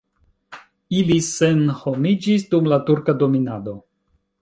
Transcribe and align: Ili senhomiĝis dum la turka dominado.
Ili 1.01 1.17
senhomiĝis 1.27 2.49
dum 2.57 2.73
la 2.75 2.83
turka 2.91 3.19
dominado. 3.25 3.81